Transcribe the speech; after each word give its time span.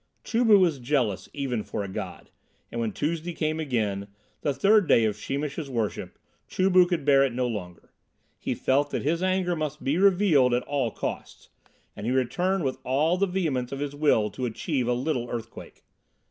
Chu 0.23 0.43
bu 0.43 0.57
was 0.57 0.79
jealous 0.79 1.29
even 1.31 1.61
for 1.61 1.83
a 1.83 1.87
god; 1.87 2.31
and 2.71 2.81
when 2.81 2.91
Tuesday 2.91 3.33
came 3.33 3.59
again, 3.59 4.07
the 4.41 4.51
third 4.51 4.87
day 4.87 5.05
of 5.05 5.15
Sheemish's 5.15 5.69
worship, 5.69 6.17
Chu 6.47 6.71
bu 6.71 6.87
could 6.87 7.05
bear 7.05 7.23
it 7.23 7.33
no 7.33 7.45
longer. 7.45 7.91
He 8.39 8.55
felt 8.55 8.89
that 8.89 9.03
his 9.03 9.21
anger 9.21 9.55
must 9.55 9.83
be 9.83 9.99
revealed 9.99 10.55
at 10.55 10.63
all 10.63 10.89
costs, 10.89 11.49
and 11.95 12.07
he 12.07 12.11
returned 12.11 12.63
with 12.63 12.79
all 12.83 13.15
the 13.15 13.27
vehemence 13.27 13.71
of 13.71 13.77
his 13.79 13.93
will 13.93 14.31
to 14.31 14.47
achieving 14.47 14.89
a 14.89 14.93
little 14.95 15.29
earthquake. 15.29 15.83